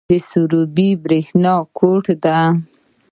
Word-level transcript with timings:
د 0.09 0.11
سروبي 0.29 0.89
بریښنا 1.03 1.55
کوټ 1.77 2.05
دی 2.23 2.39